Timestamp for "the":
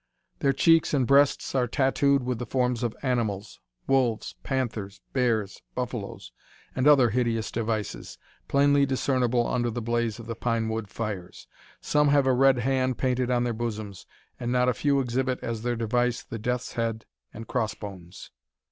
2.39-2.47, 9.69-9.79, 10.25-10.33, 16.23-16.39